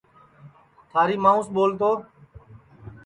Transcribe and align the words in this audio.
تھاری 0.89 1.17
مائوں 1.23 1.43
ٻول 1.53 1.71
تو 1.79 1.91